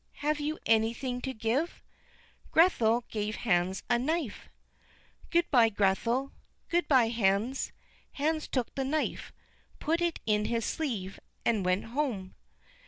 Have 0.25 0.39
you 0.39 0.57
anything 0.65 1.21
to 1.21 1.31
give?" 1.31 1.83
Grethel 2.49 3.05
gave 3.09 3.35
Hans 3.35 3.83
a 3.87 3.99
knife. 3.99 4.49
"Good 5.29 5.45
by, 5.51 5.69
Grethel." 5.69 6.31
"Good 6.69 6.87
by, 6.87 7.09
Hans." 7.09 7.71
Hans 8.13 8.47
took 8.47 8.73
the 8.73 8.83
knife, 8.83 9.31
put 9.79 10.01
it 10.01 10.19
in 10.25 10.45
his 10.45 10.65
sleeve, 10.65 11.19
and 11.45 11.63
went 11.63 11.85
home. 11.93 12.33